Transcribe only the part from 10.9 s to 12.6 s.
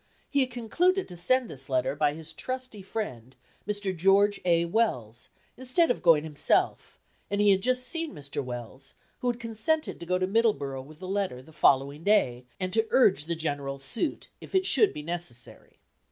the letter the following day,